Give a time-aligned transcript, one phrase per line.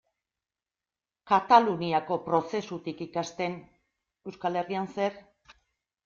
[1.31, 3.57] Kataluniako prozesutik ikasten,
[4.31, 5.21] Euskal Herrian zer?